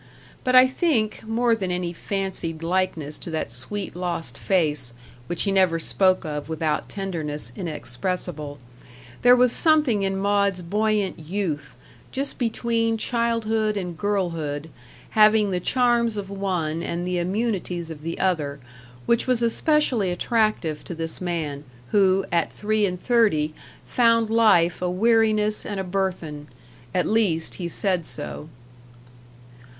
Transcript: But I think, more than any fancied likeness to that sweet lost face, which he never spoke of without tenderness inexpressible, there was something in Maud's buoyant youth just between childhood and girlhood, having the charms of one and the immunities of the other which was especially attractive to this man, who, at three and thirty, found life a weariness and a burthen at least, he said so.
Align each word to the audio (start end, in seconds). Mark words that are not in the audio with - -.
But 0.43 0.55
I 0.55 0.65
think, 0.65 1.21
more 1.27 1.53
than 1.53 1.69
any 1.69 1.93
fancied 1.93 2.63
likeness 2.63 3.19
to 3.19 3.29
that 3.29 3.51
sweet 3.51 3.95
lost 3.95 4.35
face, 4.35 4.95
which 5.27 5.43
he 5.43 5.51
never 5.51 5.77
spoke 5.77 6.25
of 6.25 6.49
without 6.49 6.89
tenderness 6.89 7.51
inexpressible, 7.55 8.57
there 9.21 9.35
was 9.35 9.51
something 9.51 10.01
in 10.01 10.17
Maud's 10.17 10.63
buoyant 10.63 11.19
youth 11.19 11.75
just 12.11 12.39
between 12.39 12.97
childhood 12.97 13.77
and 13.77 13.95
girlhood, 13.95 14.71
having 15.11 15.51
the 15.51 15.59
charms 15.59 16.17
of 16.17 16.31
one 16.31 16.81
and 16.81 17.05
the 17.05 17.19
immunities 17.19 17.91
of 17.91 18.01
the 18.01 18.17
other 18.17 18.59
which 19.05 19.27
was 19.27 19.43
especially 19.43 20.09
attractive 20.09 20.83
to 20.85 20.95
this 20.95 21.21
man, 21.21 21.63
who, 21.91 22.25
at 22.31 22.51
three 22.51 22.87
and 22.87 22.99
thirty, 22.99 23.53
found 23.85 24.31
life 24.31 24.81
a 24.81 24.89
weariness 24.89 25.63
and 25.63 25.79
a 25.79 25.83
burthen 25.83 26.47
at 26.91 27.05
least, 27.05 27.53
he 27.61 27.67
said 27.67 28.03
so. 28.07 28.49